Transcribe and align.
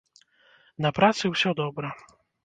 На 0.85 0.91
працы 0.99 1.31
ўсё 1.33 1.53
добра. 1.61 1.93